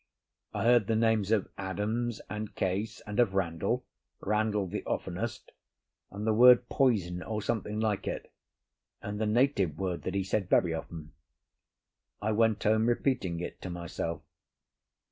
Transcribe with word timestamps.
I 0.51 0.63
heard 0.63 0.87
the 0.87 0.95
names 0.95 1.29
of 1.31 1.47
Adams 1.59 2.21
and 2.27 2.55
Case 2.55 3.01
and 3.01 3.19
of 3.19 3.35
Randall—Randall 3.35 4.65
the 4.65 4.83
oftenest—and 4.85 6.25
the 6.25 6.33
word 6.33 6.67
"poison," 6.69 7.21
or 7.21 7.39
something 7.39 7.79
like 7.79 8.07
it, 8.07 8.31
and 9.03 9.21
a 9.21 9.27
native 9.27 9.77
word 9.77 10.01
that 10.01 10.15
he 10.15 10.23
said 10.23 10.49
very 10.49 10.73
often. 10.73 11.11
I 12.19 12.31
went 12.31 12.63
home, 12.63 12.87
repeating 12.87 13.41
it 13.41 13.61
to 13.61 13.69
myself. 13.69 14.23